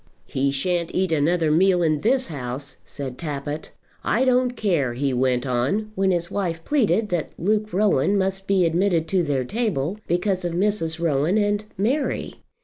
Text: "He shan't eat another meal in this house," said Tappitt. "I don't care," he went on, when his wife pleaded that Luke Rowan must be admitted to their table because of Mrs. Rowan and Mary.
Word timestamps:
"He 0.25 0.49
shan't 0.49 0.89
eat 0.95 1.11
another 1.11 1.51
meal 1.51 1.83
in 1.83 2.01
this 2.01 2.29
house," 2.29 2.77
said 2.83 3.19
Tappitt. 3.19 3.69
"I 4.03 4.25
don't 4.25 4.57
care," 4.57 4.93
he 4.95 5.13
went 5.13 5.45
on, 5.45 5.91
when 5.93 6.09
his 6.09 6.31
wife 6.31 6.65
pleaded 6.65 7.09
that 7.09 7.29
Luke 7.37 7.71
Rowan 7.71 8.17
must 8.17 8.47
be 8.47 8.65
admitted 8.65 9.07
to 9.09 9.21
their 9.21 9.43
table 9.45 9.99
because 10.07 10.43
of 10.43 10.53
Mrs. 10.53 10.99
Rowan 10.99 11.37
and 11.37 11.65
Mary. 11.77 12.41